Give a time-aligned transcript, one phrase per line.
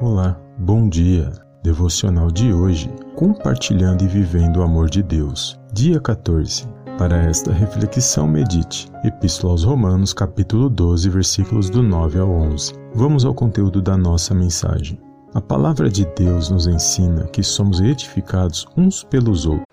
[0.00, 1.30] Olá, bom dia.
[1.62, 5.58] Devocional de hoje: Compartilhando e vivendo o amor de Deus.
[5.72, 6.66] Dia 14.
[6.98, 12.72] Para esta reflexão, medite Epístola aos Romanos, capítulo 12, versículos do 9 ao 11.
[12.92, 15.00] Vamos ao conteúdo da nossa mensagem.
[15.32, 19.64] A palavra de Deus nos ensina que somos edificados uns pelos outros.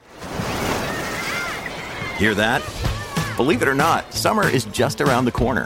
[2.19, 2.63] Hear that?
[3.37, 5.65] Believe it or not, summer is just around the corner.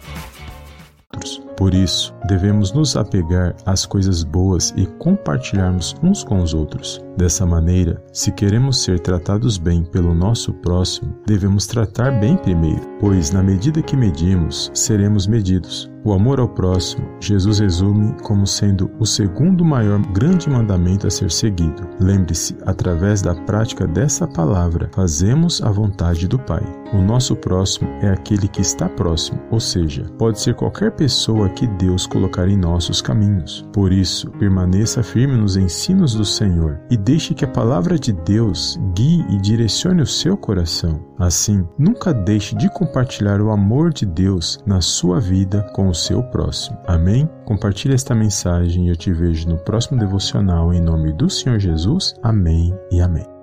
[1.61, 6.99] Por isso, devemos nos apegar às coisas boas e compartilharmos uns com os outros.
[7.15, 13.29] Dessa maneira, se queremos ser tratados bem pelo nosso próximo, devemos tratar bem primeiro, pois
[13.29, 15.87] na medida que medimos, seremos medidos.
[16.03, 21.31] O amor ao próximo, Jesus resume como sendo o segundo maior grande mandamento a ser
[21.31, 21.87] seguido.
[21.99, 26.63] Lembre-se, através da prática dessa palavra, fazemos a vontade do Pai.
[26.91, 31.67] O nosso próximo é aquele que está próximo, ou seja, pode ser qualquer pessoa que
[31.67, 33.63] Deus colocar em nossos caminhos.
[33.71, 38.79] Por isso, permaneça firme nos ensinos do Senhor e deixe que a palavra de Deus
[38.95, 41.10] guie e direcione o seu coração.
[41.21, 46.23] Assim, nunca deixe de compartilhar o amor de Deus na sua vida com o seu
[46.23, 46.79] próximo.
[46.87, 47.29] Amém?
[47.45, 52.15] Compartilhe esta mensagem e eu te vejo no próximo devocional em nome do Senhor Jesus.
[52.23, 53.40] Amém e amém.